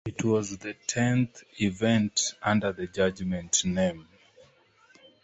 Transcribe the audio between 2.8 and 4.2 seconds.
Judgement name.